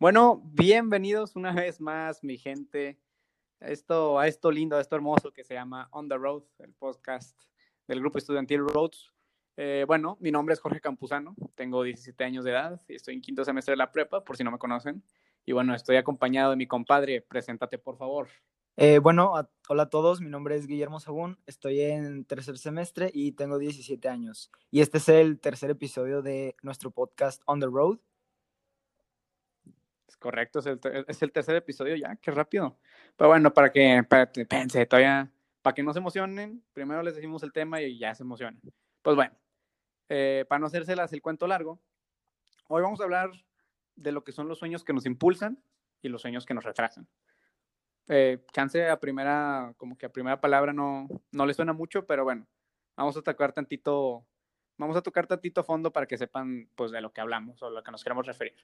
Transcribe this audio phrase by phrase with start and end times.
[0.00, 3.00] Bueno, bienvenidos una vez más, mi gente,
[3.58, 6.72] a esto, a esto lindo, a esto hermoso que se llama On the Road, el
[6.72, 7.36] podcast
[7.88, 9.12] del grupo estudiantil Roads.
[9.56, 13.22] Eh, bueno, mi nombre es Jorge Campuzano, tengo 17 años de edad y estoy en
[13.22, 15.02] quinto semestre de la prepa, por si no me conocen.
[15.44, 17.20] Y bueno, estoy acompañado de mi compadre.
[17.20, 18.28] Preséntate, por favor.
[18.76, 19.32] Eh, bueno,
[19.68, 24.08] hola a todos, mi nombre es Guillermo Sagún, estoy en tercer semestre y tengo 17
[24.08, 24.52] años.
[24.70, 27.98] Y este es el tercer episodio de nuestro podcast On the Road.
[30.08, 32.78] Es correcto, es el, tercer episodio ya, qué rápido.
[33.16, 37.42] Pero bueno, para que, para pense, todavía, para que no se emocionen, primero les decimos
[37.42, 38.58] el tema y ya se emocionan.
[39.02, 39.36] Pues bueno,
[40.08, 41.78] eh, para no hacérselas el cuento largo,
[42.68, 43.30] hoy vamos a hablar
[43.96, 45.62] de lo que son los sueños que nos impulsan
[46.00, 47.06] y los sueños que nos retrasan.
[48.08, 52.24] Eh, chance a primera, como que a primera palabra no, no le suena mucho, pero
[52.24, 52.46] bueno,
[52.96, 54.26] vamos a tocar tantito,
[54.78, 57.82] vamos a tocar tantito fondo para que sepan pues de lo que hablamos o lo
[57.82, 58.56] que nos queremos referir.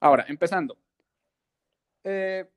[0.00, 0.78] Ahora, empezando.
[2.08, 2.48] Eh,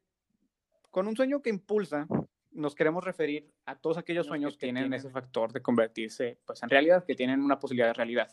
[0.92, 2.08] con un sueño que impulsa,
[2.52, 6.70] nos queremos referir a todos aquellos sueños que tienen ese factor de convertirse pues, en
[6.70, 8.30] realidad, que tienen una posibilidad de realidad.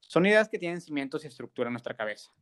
[0.00, 2.32] Son ideas que tienen cimientos y estructura en nuestra cabeza,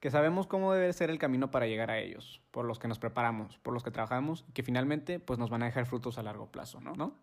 [0.00, 2.98] que sabemos cómo debe ser el camino para llegar a ellos, por los que nos
[2.98, 6.24] preparamos, por los que trabajamos y que finalmente pues, nos van a dejar frutos a
[6.24, 7.16] largo plazo, ¿no?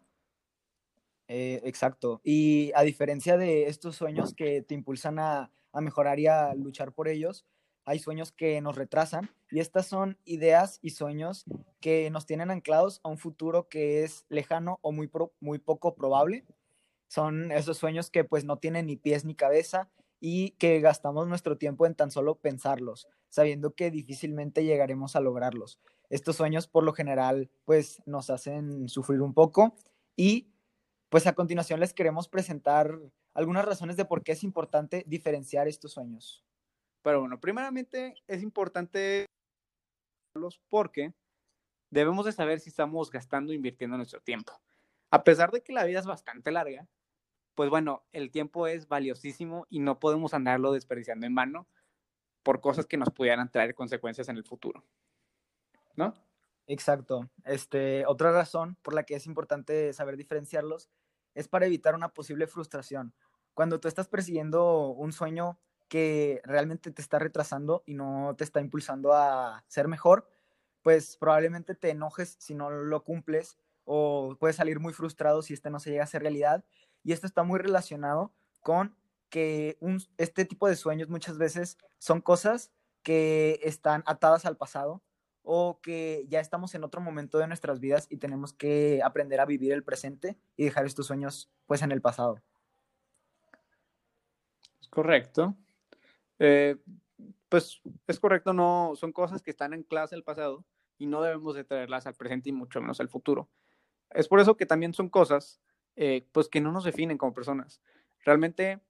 [1.28, 2.22] Eh, exacto.
[2.24, 6.94] Y a diferencia de estos sueños que te impulsan a, a mejorar y a luchar
[6.94, 7.46] por ellos,
[7.86, 11.46] hay sueños que nos retrasan y estas son ideas y sueños
[11.80, 16.46] que nos tienen anclados a un futuro que es lejano o muy, muy poco probable.
[17.08, 21.58] Son esos sueños que pues no tienen ni pies ni cabeza y que gastamos nuestro
[21.58, 25.80] tiempo en tan solo pensarlos, sabiendo que difícilmente llegaremos a lograrlos.
[26.10, 29.76] Estos sueños por lo general pues nos hacen sufrir un poco
[30.16, 30.52] y
[31.10, 33.00] pues a continuación les queremos presentar
[33.36, 36.44] algunas razones de por qué es importante diferenciar estos sueños.
[37.06, 39.28] Pero bueno, primeramente es importante
[40.70, 41.14] porque
[41.92, 44.60] debemos de saber si estamos gastando o invirtiendo nuestro tiempo.
[45.12, 46.88] A pesar de que la vida es bastante larga,
[47.54, 51.68] pues bueno, el tiempo es valiosísimo y no podemos andarlo desperdiciando en vano
[52.42, 54.84] por cosas que nos pudieran traer consecuencias en el futuro.
[55.96, 56.16] ¿No?
[56.66, 57.30] Exacto.
[57.44, 60.90] Este, otra razón por la que es importante saber diferenciarlos
[61.36, 63.14] es para evitar una posible frustración.
[63.54, 65.60] Cuando tú estás persiguiendo un sueño
[65.96, 70.28] que realmente te está retrasando y no te está impulsando a ser mejor,
[70.82, 75.70] pues probablemente te enojes si no lo cumples o puedes salir muy frustrado si este
[75.70, 76.66] no se llega a ser realidad.
[77.02, 78.94] Y esto está muy relacionado con
[79.30, 79.78] que
[80.18, 85.02] este tipo de sueños muchas veces son cosas que están atadas al pasado
[85.44, 89.46] o que ya estamos en otro momento de nuestras vidas y tenemos que aprender a
[89.46, 92.42] vivir el presente y dejar estos sueños pues en el pasado.
[94.90, 95.56] Correcto.
[96.40, 96.78] Eh,
[97.50, 100.66] pues es correcto, no son cosas que están en clase del pasado
[100.98, 103.50] y no debemos de traerlas al presente y mucho menos al futuro.
[104.10, 105.62] Es por eso que también son cosas
[105.96, 107.82] eh, pues que no nos definen como personas.
[108.26, 108.82] Realmente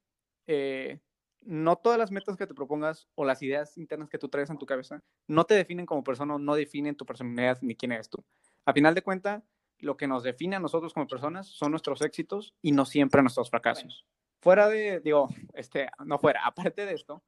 [0.47, 0.99] eh,
[1.41, 4.57] no todas las metas que te propongas o las ideas internas que tú traes en
[4.57, 8.23] tu cabeza no te definen como persona, no definen tu personalidad ni quién eres tú.
[8.65, 9.43] A final de cuentas,
[9.79, 13.49] lo que nos define a nosotros como personas son nuestros éxitos y no siempre nuestros
[13.49, 14.05] fracasos.
[14.41, 17.23] Fuera de, digo, este, no fuera, aparte de esto,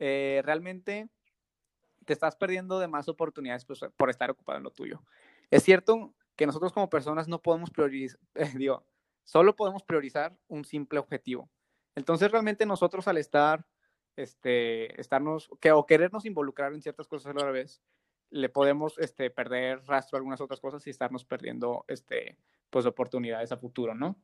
[0.00, 1.08] eh, realmente
[2.06, 5.04] te estás perdiendo de más oportunidades pues, por estar ocupado en lo tuyo.
[5.50, 8.18] Es cierto que nosotros como personas no podemos priorizar,
[8.56, 8.84] digo,
[9.24, 11.48] solo podemos priorizar un simple objetivo.
[11.94, 13.66] Entonces realmente nosotros al estar,
[14.16, 17.82] este, estarnos, que, o querernos involucrar en ciertas cosas a la vez,
[18.30, 22.38] le podemos este, perder rastro a algunas otras cosas y estarnos perdiendo este,
[22.70, 24.16] pues, oportunidades a futuro, ¿no?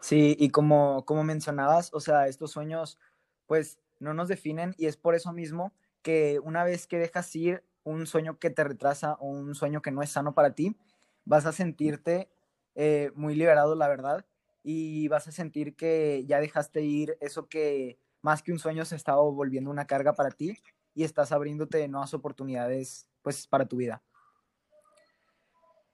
[0.00, 2.98] Sí, y como, como mencionabas, o sea, estos sueños,
[3.46, 7.64] pues no nos definen y es por eso mismo que una vez que dejas ir
[7.82, 10.76] un sueño que te retrasa o un sueño que no es sano para ti,
[11.24, 12.28] vas a sentirte
[12.74, 14.26] eh, muy liberado, la verdad,
[14.62, 18.96] y vas a sentir que ya dejaste ir eso que más que un sueño se
[18.96, 20.58] estaba volviendo una carga para ti
[20.94, 24.02] y estás abriéndote nuevas oportunidades pues para tu vida.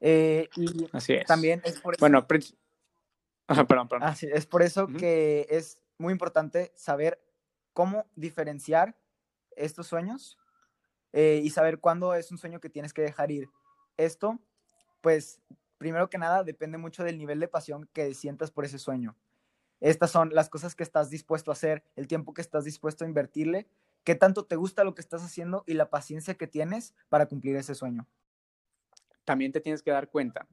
[0.00, 1.26] Eh, y Así es.
[1.26, 4.14] También es por eso, bueno, perdón, perdón.
[4.20, 7.20] es por eso que es muy importante saber
[7.72, 8.96] cómo diferenciar
[9.56, 10.38] estos sueños
[11.12, 13.50] eh, y saber cuándo es un sueño que tienes que dejar ir.
[13.96, 14.38] Esto,
[15.00, 15.40] pues,
[15.78, 19.16] primero que nada, depende mucho del nivel de pasión que sientas por ese sueño.
[19.80, 23.08] Estas son las cosas que estás dispuesto a hacer, el tiempo que estás dispuesto a
[23.08, 23.69] invertirle,
[24.04, 27.56] qué tanto te gusta lo que estás haciendo y la paciencia que tienes para cumplir
[27.56, 28.06] ese sueño.
[29.24, 30.48] También te tienes que dar cuenta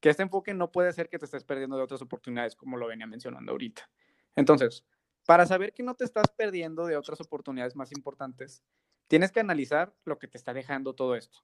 [0.00, 2.88] que este enfoque no puede ser que te estés perdiendo de otras oportunidades, como lo
[2.88, 3.88] venía mencionando ahorita.
[4.36, 4.84] Entonces,
[5.26, 8.62] para saber que no te estás perdiendo de otras oportunidades más importantes,
[9.08, 11.38] tienes que analizar lo que te está dejando todo esto.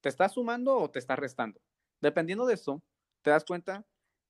[0.00, 1.60] ¿Te está sumando o te está restando?
[2.00, 2.82] Dependiendo de eso,
[3.22, 3.84] te das cuenta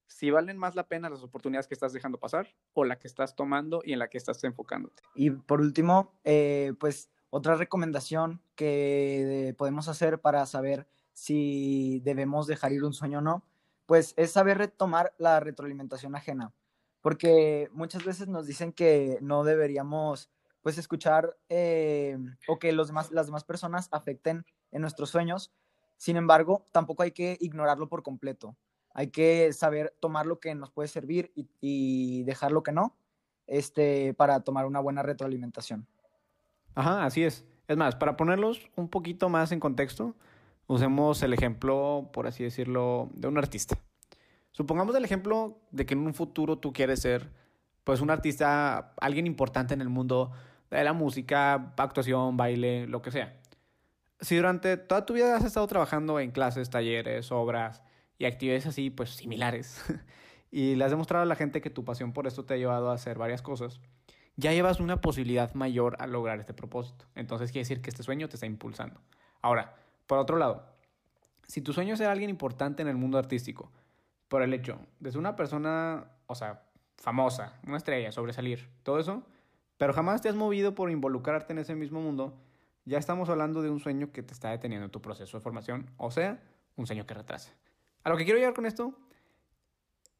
[0.06, 3.34] si valen más la pena las oportunidades que estás dejando pasar o la que estás
[3.34, 5.02] tomando y en la que estás enfocándote.
[5.14, 12.72] Y por último, eh, pues otra recomendación que podemos hacer para saber si debemos dejar
[12.72, 13.42] ir un sueño o no,
[13.86, 16.52] pues es saber retomar la retroalimentación ajena,
[17.06, 20.28] porque muchas veces nos dicen que no deberíamos
[20.60, 22.18] pues escuchar eh,
[22.48, 25.52] o que los demás, las demás personas afecten en nuestros sueños,
[25.96, 28.56] sin embargo, tampoco hay que ignorarlo por completo,
[28.92, 32.96] hay que saber tomar lo que nos puede servir y, y dejar lo que no,
[33.46, 35.86] este, para tomar una buena retroalimentación.
[36.74, 37.44] Ajá, así es.
[37.68, 40.16] Es más, para ponerlos un poquito más en contexto,
[40.66, 43.78] usemos el ejemplo, por así decirlo, de un artista.
[44.56, 47.30] Supongamos el ejemplo de que en un futuro tú quieres ser,
[47.84, 50.32] pues, un artista, alguien importante en el mundo
[50.70, 53.38] de la música, actuación, baile, lo que sea.
[54.18, 57.82] Si durante toda tu vida has estado trabajando en clases, talleres, obras
[58.16, 59.84] y actividades así, pues, similares,
[60.50, 62.90] y le has demostrado a la gente que tu pasión por esto te ha llevado
[62.90, 63.82] a hacer varias cosas,
[64.36, 67.04] ya llevas una posibilidad mayor a lograr este propósito.
[67.14, 69.02] Entonces quiere decir que este sueño te está impulsando.
[69.42, 69.74] Ahora,
[70.06, 70.64] por otro lado,
[71.46, 73.70] si tu sueño es ser alguien importante en el mundo artístico,
[74.28, 76.62] por el hecho de ser una persona, o sea,
[76.96, 79.22] famosa, una estrella, sobresalir, todo eso,
[79.76, 82.34] pero jamás te has movido por involucrarte en ese mismo mundo,
[82.84, 85.90] ya estamos hablando de un sueño que te está deteniendo en tu proceso de formación,
[85.96, 86.42] o sea,
[86.76, 87.52] un sueño que retrasa.
[88.04, 88.94] A lo que quiero llegar con esto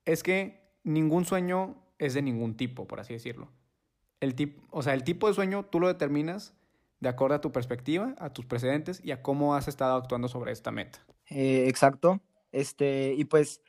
[0.05, 3.49] es que ningún sueño es de ningún tipo, por así decirlo
[4.21, 6.55] el o sea, el tipo de sueño tú lo determinas
[7.01, 10.53] de acuerdo a tu perspectiva, a tus precedentes y a cómo has estado actuando sobre
[10.53, 11.05] esta meta.
[11.29, 12.21] Eh, exacto.
[12.53, 13.61] Este, y pues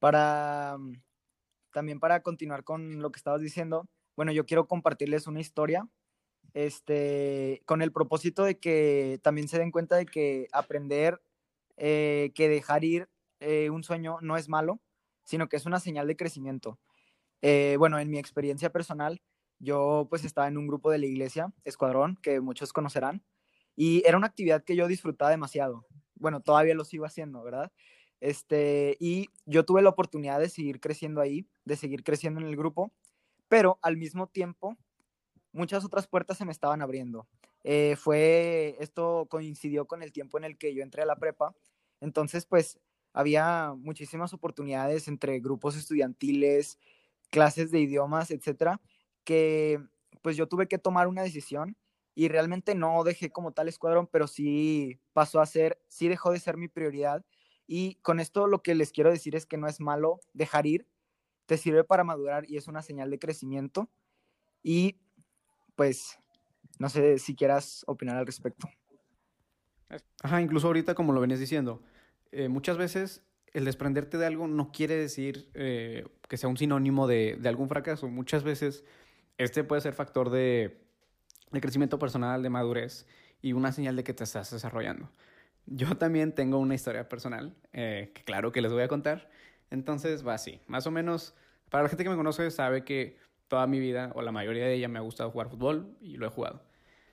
[0.00, 0.76] para
[1.72, 5.88] también para continuar con lo que estabas diciendo, bueno, yo quiero compartirles una historia
[6.52, 11.22] este, con el propósito de que también se den cuenta de que aprender
[11.76, 13.08] eh, que dejar ir
[13.38, 14.80] eh, un sueño no es malo,
[15.24, 16.80] sino que es una señal de crecimiento.
[17.78, 19.22] bueno, en mi experiencia personal,
[19.60, 23.22] yo pues estaba en un grupo de la iglesia, Escuadrón, que muchos conocerán,
[23.76, 25.86] y era una actividad que yo disfrutaba demasiado.
[26.14, 27.70] Bueno, todavía lo sigo haciendo, ¿verdad?
[28.20, 32.56] Este, y yo tuve la oportunidad de seguir creciendo ahí, de seguir creciendo en el
[32.56, 32.92] grupo,
[33.48, 34.76] pero al mismo tiempo
[35.52, 37.26] muchas otras puertas se me estaban abriendo.
[37.64, 41.54] Eh, fue, esto coincidió con el tiempo en el que yo entré a la prepa,
[42.00, 42.78] entonces pues
[43.12, 46.78] había muchísimas oportunidades entre grupos estudiantiles,
[47.30, 48.80] clases de idiomas, etcétera,
[49.24, 49.80] que
[50.22, 51.76] pues yo tuve que tomar una decisión
[52.14, 56.40] y realmente no dejé como tal escuadrón, pero sí pasó a ser, sí dejó de
[56.40, 57.24] ser mi prioridad.
[57.72, 60.88] Y con esto lo que les quiero decir es que no es malo dejar ir,
[61.46, 63.88] te sirve para madurar y es una señal de crecimiento.
[64.60, 64.98] Y
[65.76, 66.18] pues
[66.80, 68.68] no sé si quieras opinar al respecto.
[70.20, 71.80] Ajá, incluso ahorita como lo venías diciendo,
[72.32, 73.22] eh, muchas veces
[73.52, 77.68] el desprenderte de algo no quiere decir eh, que sea un sinónimo de, de algún
[77.68, 78.08] fracaso.
[78.08, 78.84] Muchas veces
[79.38, 80.82] este puede ser factor de,
[81.52, 83.06] crecimiento personal, de madurez
[83.40, 85.08] y una señal de que te estás desarrollando.
[85.72, 89.30] Yo también tengo una historia personal, eh, que claro que les voy a contar.
[89.70, 91.34] Entonces va así, más o menos,
[91.70, 94.74] para la gente que me conoce sabe que toda mi vida, o la mayoría de
[94.74, 96.60] ella, me ha gustado jugar fútbol y lo he jugado.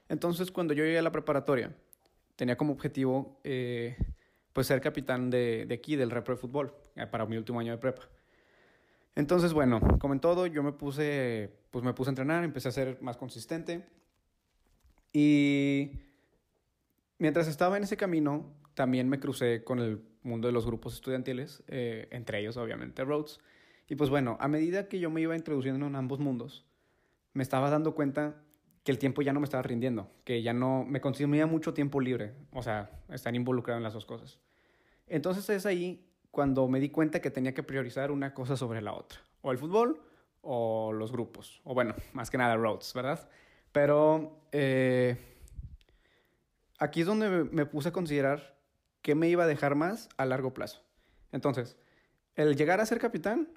[0.09, 1.71] Entonces cuando yo llegué a la preparatoria,
[2.35, 3.95] tenía como objetivo eh,
[4.53, 7.73] pues ser capitán de, de, aquí, del repro de fútbol, eh, para mi último año
[7.73, 8.09] de prepa.
[9.15, 12.71] Entonces, bueno, como en todo, yo me puse, pues me puse a entrenar, empecé a
[12.71, 13.83] ser más consistente.
[15.11, 15.91] Y
[17.19, 21.63] mientras estaba en ese camino, también me crucé con el mundo de los grupos estudiantiles,
[21.67, 23.39] eh, entre ellos obviamente Rhodes.
[23.89, 26.65] Y pues bueno, a medida que yo me iba introduciendo en ambos mundos,
[27.33, 28.35] me estaba dando cuenta
[28.83, 31.99] que el tiempo ya no me estaba rindiendo, que ya no me consumía mucho tiempo
[31.99, 34.39] libre, o sea, estar involucrado en las dos cosas.
[35.07, 38.93] Entonces es ahí cuando me di cuenta que tenía que priorizar una cosa sobre la
[38.93, 40.01] otra, o el fútbol
[40.41, 43.27] o los grupos, o bueno, más que nada roads, ¿verdad?
[43.71, 45.17] Pero eh,
[46.77, 48.57] aquí es donde me puse a considerar
[49.01, 50.83] qué me iba a dejar más a largo plazo.
[51.31, 51.77] Entonces,
[52.35, 53.49] el llegar a ser capitán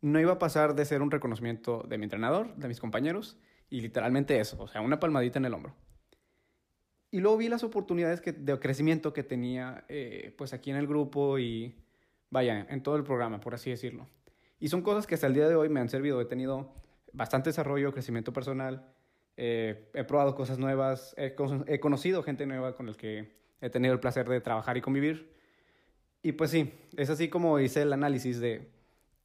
[0.00, 3.38] no iba a pasar de ser un reconocimiento de mi entrenador, de mis compañeros,
[3.70, 5.74] y literalmente eso, o sea, una palmadita en el hombro.
[7.10, 10.86] Y luego vi las oportunidades que, de crecimiento que tenía eh, pues aquí en el
[10.86, 11.74] grupo y
[12.30, 14.08] vaya, en todo el programa, por así decirlo.
[14.58, 16.20] Y son cosas que hasta el día de hoy me han servido.
[16.20, 16.72] He tenido
[17.12, 18.91] bastante desarrollo, crecimiento personal,
[19.36, 21.34] eh, he probado cosas nuevas, he,
[21.80, 25.32] conocido gente nueva con el que he tenido el placer de trabajar y convivir.
[26.22, 28.70] Y pues sí, es así como hice el análisis de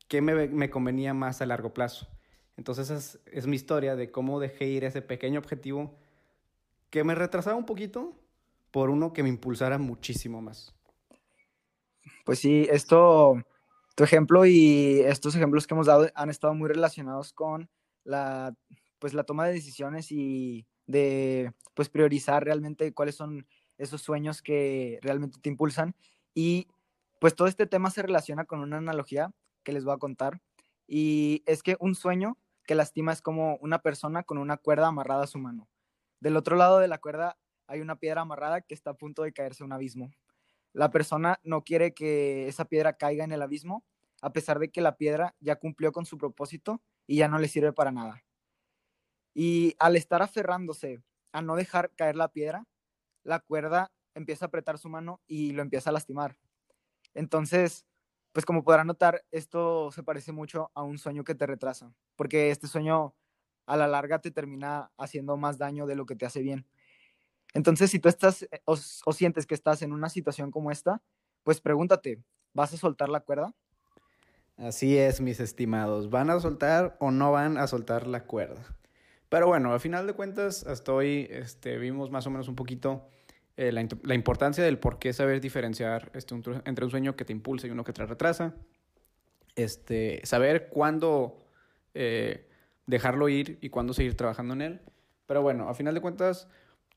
[0.07, 2.07] qué me, me convenía más a largo plazo.
[2.55, 5.95] Entonces es, es mi historia de cómo dejé ir ese pequeño objetivo
[6.89, 8.15] que me retrasaba un poquito
[8.71, 10.73] por uno que me impulsara muchísimo más.
[12.25, 13.35] Pues sí, esto,
[13.95, 17.69] tu ejemplo y estos ejemplos que hemos dado han estado muy relacionados con
[18.03, 18.55] la,
[18.99, 24.99] pues, la toma de decisiones y de pues, priorizar realmente cuáles son esos sueños que
[25.01, 25.95] realmente te impulsan.
[26.33, 26.67] Y
[27.19, 29.31] pues todo este tema se relaciona con una analogía
[29.63, 30.41] que les voy a contar.
[30.87, 35.23] Y es que un sueño que lastima es como una persona con una cuerda amarrada
[35.23, 35.67] a su mano.
[36.19, 37.37] Del otro lado de la cuerda
[37.67, 40.11] hay una piedra amarrada que está a punto de caerse a un abismo.
[40.73, 43.83] La persona no quiere que esa piedra caiga en el abismo,
[44.21, 47.47] a pesar de que la piedra ya cumplió con su propósito y ya no le
[47.47, 48.23] sirve para nada.
[49.39, 52.65] Y al estar aferrándose a no dejar caer la piedra,
[53.23, 56.39] la cuerda empieza a apretar su mano y lo empieza a lastimar.
[57.13, 57.85] Entonces,
[58.31, 62.49] pues como podrán notar, esto se parece mucho a un sueño que te retrasa, porque
[62.49, 63.13] este sueño
[63.67, 66.65] a la larga te termina haciendo más daño de lo que te hace bien.
[67.53, 68.75] Entonces, si tú estás eh, o,
[69.13, 71.03] sientes que estás en una situación como esta,
[71.43, 72.23] pues pregúntate,
[72.55, 73.53] ¿vas a soltar la cuerda?
[74.55, 76.09] Así es, mis estimados.
[76.09, 78.76] ¿Van a soltar o no van a soltar la cuerda?
[79.29, 83.07] Pero bueno, al final de cuentas, hasta hoy este, vimos más o menos un poquito
[83.57, 87.67] eh, la, importancia del por qué saber diferenciar este, entre un sueño que te impulsa
[87.67, 88.53] y uno que te retrasa.
[89.55, 91.43] Este, saber cuándo
[91.95, 92.47] eh,
[92.85, 94.81] dejarlo ir y cuándo seguir trabajando en él.
[95.25, 96.47] Pero bueno, a final de cuentas,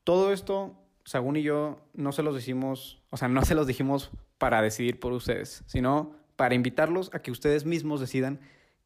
[0.03, 4.11] todo esto, Sagún y yo, no se los decimos, o sea, no se los dijimos
[4.37, 8.39] para decidir por ustedes, sino para invitarlos a que ustedes mismos decidan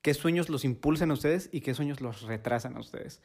[0.06, 3.24] qué sueños los impulsan a ustedes y qué sueños los retrasan a ustedes.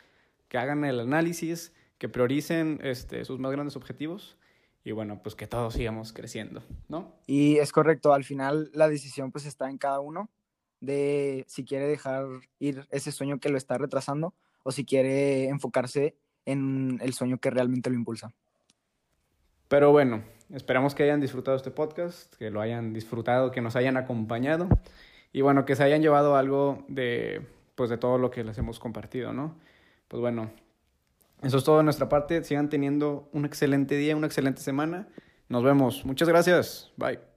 [0.49, 4.39] Que hagan el análisis, que prioricen este, sus más grandes objetivos
[4.83, 7.13] y bueno, pues que todos sigamos creciendo, ¿no?
[7.27, 10.31] Y es correcto, al final la decisión pues está en cada uno
[10.81, 12.25] de si quiere dejar
[12.59, 14.33] ir ese sueño que lo está retrasando
[14.63, 18.33] o si quiere enfocarse en el sueño que realmente lo impulsa.
[19.69, 23.99] Pero bueno, esperamos que hayan disfrutado este podcast, que lo hayan disfrutado, que nos hayan
[23.99, 24.67] acompañado
[25.33, 28.79] y bueno, que se hayan llevado algo de pues de todo lo que les hemos
[28.79, 29.57] compartido, ¿no?
[30.09, 30.51] Pues bueno,
[31.43, 32.45] eso es todo de nuestra parte.
[32.45, 35.09] Sigan teniendo un excelente día, una excelente semana.
[35.49, 36.05] Nos vemos.
[36.05, 36.93] Muchas gracias.
[36.97, 37.30] Bye.